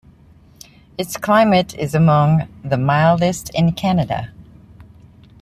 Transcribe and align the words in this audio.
Its 0.97 1.15
climate 1.15 1.75
is 1.75 1.93
among 1.93 2.47
the 2.63 2.75
mildest 2.75 3.51
in 3.53 3.71
Canada. 3.71 4.31